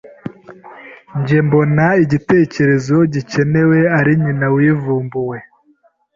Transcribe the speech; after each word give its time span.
Njye 1.19 1.37
mbona 1.45 1.85
igitekerezo 2.03 2.95
gikenewe 3.13 3.79
ari 3.97 4.11
nyina 4.21 4.47
wivumbuwe. 4.55 5.37